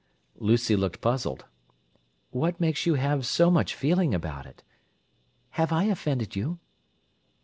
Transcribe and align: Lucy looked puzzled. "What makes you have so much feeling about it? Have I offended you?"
Lucy 0.39 0.75
looked 0.75 0.99
puzzled. 0.99 1.45
"What 2.31 2.59
makes 2.59 2.87
you 2.87 2.95
have 2.95 3.23
so 3.23 3.51
much 3.51 3.75
feeling 3.75 4.15
about 4.15 4.47
it? 4.47 4.63
Have 5.51 5.71
I 5.71 5.83
offended 5.83 6.35
you?" 6.35 6.57